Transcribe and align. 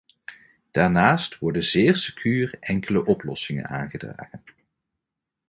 Daarnaast 0.71 1.39
worden 1.39 1.63
zeer 1.63 1.95
secuur 1.95 2.57
enkele 2.59 3.05
oplossingen 3.05 3.67
aangedragen. 3.67 4.43